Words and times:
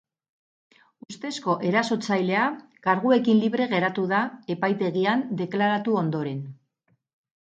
Ustezko 1.11 1.55
erasotzailea 1.71 2.45
karguekin 2.87 3.41
libre 3.43 3.67
geratu 3.73 4.05
da 4.13 4.21
epaitegian 4.55 5.21
deklaratu 5.43 5.99
ondoren. 6.03 6.41